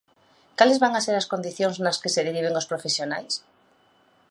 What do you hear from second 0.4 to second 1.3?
¿Cales van ser as